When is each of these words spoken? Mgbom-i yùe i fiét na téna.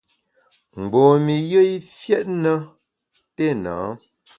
Mgbom-i 0.81 1.37
yùe 1.51 1.67
i 1.75 1.77
fiét 1.99 2.25
na 2.43 2.53
téna. 3.35 3.75